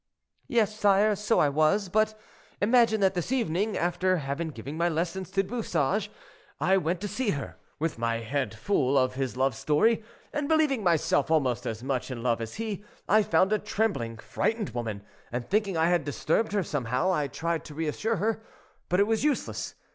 [0.47, 2.19] "Yes, sire, so I was; but
[2.59, 6.09] imagine that this evening, after having given my lesson to Du Bouchage,
[6.59, 10.03] I went to see her, with my head full of his love story,
[10.33, 14.71] and, believing myself almost as much in love as he, I found a trembling frightened
[14.71, 18.41] woman, and thinking I had disturbed her somehow, I tried to reassure her,
[18.89, 19.75] but it was useless.